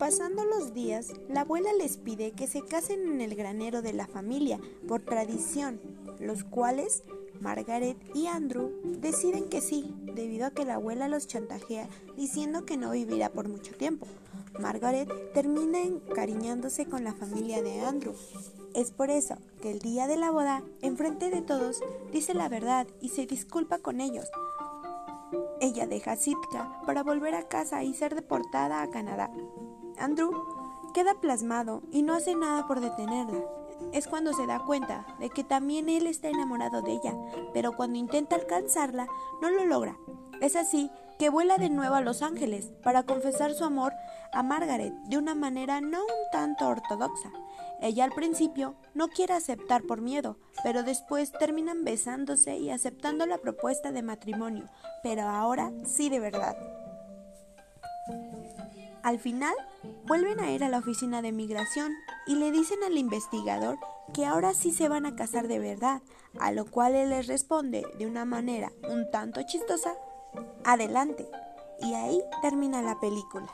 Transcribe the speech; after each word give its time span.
Pasando 0.00 0.46
los 0.46 0.72
días, 0.72 1.12
la 1.28 1.42
abuela 1.42 1.74
les 1.74 1.98
pide 1.98 2.32
que 2.32 2.46
se 2.46 2.62
casen 2.62 3.06
en 3.06 3.20
el 3.20 3.34
granero 3.34 3.82
de 3.82 3.92
la 3.92 4.06
familia 4.06 4.58
por 4.88 5.02
tradición, 5.02 5.78
los 6.18 6.42
cuales 6.42 7.02
Margaret 7.38 7.98
y 8.14 8.26
Andrew 8.26 8.72
deciden 8.82 9.50
que 9.50 9.60
sí, 9.60 9.94
debido 10.14 10.46
a 10.46 10.52
que 10.52 10.64
la 10.64 10.76
abuela 10.76 11.06
los 11.06 11.26
chantajea 11.26 11.86
diciendo 12.16 12.64
que 12.64 12.78
no 12.78 12.92
vivirá 12.92 13.28
por 13.28 13.50
mucho 13.50 13.76
tiempo. 13.76 14.06
Margaret 14.58 15.06
termina 15.34 15.82
encariñándose 15.82 16.86
con 16.86 17.04
la 17.04 17.12
familia 17.12 17.60
de 17.62 17.82
Andrew. 17.82 18.14
Es 18.74 18.92
por 18.92 19.10
eso 19.10 19.36
que 19.60 19.70
el 19.70 19.80
día 19.80 20.06
de 20.06 20.16
la 20.16 20.30
boda, 20.30 20.62
enfrente 20.80 21.28
de 21.28 21.42
todos, 21.42 21.82
dice 22.10 22.32
la 22.32 22.48
verdad 22.48 22.86
y 23.02 23.10
se 23.10 23.26
disculpa 23.26 23.76
con 23.76 24.00
ellos. 24.00 24.30
Ella 25.60 25.86
deja 25.86 26.16
Sitka 26.16 26.80
para 26.86 27.02
volver 27.02 27.34
a 27.34 27.48
casa 27.48 27.84
y 27.84 27.92
ser 27.92 28.14
deportada 28.14 28.80
a 28.80 28.88
Canadá. 28.88 29.30
Andrew 30.00 30.32
queda 30.94 31.14
plasmado 31.14 31.82
y 31.92 32.02
no 32.02 32.14
hace 32.14 32.34
nada 32.34 32.66
por 32.66 32.80
detenerla 32.80 33.40
es 33.92 34.06
cuando 34.06 34.32
se 34.32 34.46
da 34.46 34.60
cuenta 34.60 35.06
de 35.18 35.30
que 35.30 35.44
también 35.44 35.88
él 35.88 36.06
está 36.06 36.28
enamorado 36.28 36.82
de 36.82 36.92
ella, 36.92 37.14
pero 37.52 37.72
cuando 37.72 37.98
intenta 37.98 38.36
alcanzarla 38.36 39.08
no 39.40 39.50
lo 39.50 39.64
logra. 39.64 39.96
Es 40.40 40.56
así 40.56 40.90
que 41.18 41.28
vuela 41.28 41.58
de 41.58 41.68
nuevo 41.68 41.96
a 41.96 42.00
Los 42.00 42.22
Ángeles 42.22 42.72
para 42.82 43.02
confesar 43.02 43.52
su 43.52 43.64
amor 43.64 43.92
a 44.32 44.42
Margaret 44.42 44.94
de 45.08 45.18
una 45.18 45.34
manera 45.34 45.80
no 45.80 46.00
un 46.00 46.30
tanto 46.32 46.68
ortodoxa. 46.68 47.30
Ella 47.82 48.04
al 48.04 48.12
principio 48.12 48.74
no 48.94 49.08
quiere 49.08 49.34
aceptar 49.34 49.82
por 49.82 50.00
miedo, 50.00 50.38
pero 50.62 50.82
después 50.82 51.32
terminan 51.32 51.84
besándose 51.84 52.56
y 52.56 52.70
aceptando 52.70 53.26
la 53.26 53.38
propuesta 53.38 53.92
de 53.92 54.02
matrimonio, 54.02 54.68
pero 55.02 55.22
ahora 55.22 55.72
sí 55.84 56.08
de 56.08 56.20
verdad. 56.20 56.56
Al 59.02 59.18
final, 59.18 59.54
vuelven 60.06 60.40
a 60.40 60.50
ir 60.50 60.62
a 60.62 60.68
la 60.68 60.78
oficina 60.78 61.22
de 61.22 61.32
migración 61.32 61.92
y 62.26 62.34
le 62.34 62.50
dicen 62.50 62.82
al 62.84 62.98
investigador 62.98 63.78
que 64.12 64.26
ahora 64.26 64.54
sí 64.54 64.72
se 64.72 64.88
van 64.88 65.06
a 65.06 65.16
casar 65.16 65.48
de 65.48 65.58
verdad, 65.58 66.02
a 66.38 66.52
lo 66.52 66.66
cual 66.66 66.94
él 66.94 67.10
les 67.10 67.26
responde 67.26 67.86
de 67.98 68.06
una 68.06 68.24
manera 68.24 68.72
un 68.88 69.10
tanto 69.10 69.40
chistosa, 69.42 69.94
adelante. 70.64 71.28
Y 71.80 71.94
ahí 71.94 72.22
termina 72.42 72.82
la 72.82 73.00
película. 73.00 73.48